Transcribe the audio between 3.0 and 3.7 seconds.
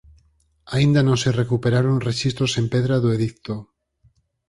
do edicto.